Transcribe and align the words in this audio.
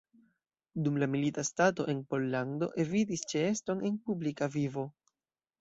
Dum 0.85 0.95
la 1.03 1.07
milita 1.15 1.43
stato 1.49 1.85
en 1.93 2.01
Pollando 2.13 2.71
evitis 2.87 3.27
ĉeeston 3.35 3.87
en 3.91 4.03
publika 4.09 4.53
vivo. 4.61 4.91